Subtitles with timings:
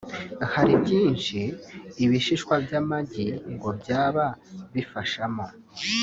[0.53, 1.39] Hari byinshi
[2.03, 4.25] ibishishwa by’amagi ngo byaba
[4.73, 5.45] bifashamo